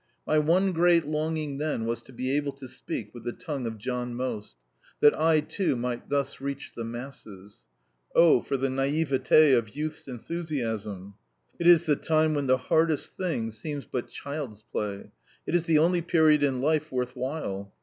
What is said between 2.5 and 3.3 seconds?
to speak with